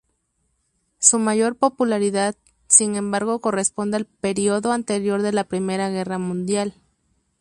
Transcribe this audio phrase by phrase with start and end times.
[0.97, 2.35] Su mayor popularidad,
[2.67, 6.73] sin embargo, corresponde al período anterior a la Primera Guerra Mundial.